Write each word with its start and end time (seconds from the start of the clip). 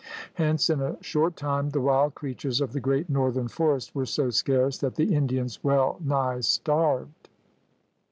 Hence 0.33 0.67
in 0.71 0.81
a 0.81 0.97
short 1.03 1.35
time 1.35 1.69
the 1.69 1.79
wild 1.79 2.15
creatures 2.15 2.59
of 2.59 2.73
the 2.73 2.79
great 2.79 3.07
northern 3.07 3.47
forest 3.47 3.93
were 3.93 4.07
so 4.07 4.31
scarce 4.31 4.79
that 4.79 4.95
the 4.95 5.13
Indians 5.13 5.63
well 5.63 5.99
nigh 6.03 6.39
starved. 6.39 7.29